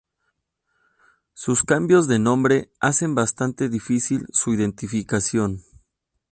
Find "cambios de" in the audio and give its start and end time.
1.63-2.17